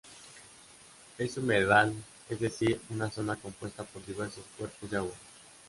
[1.19, 1.93] Es un humedal,
[2.27, 5.13] es decir, una zona compuesta por diversos cuerpos de agua.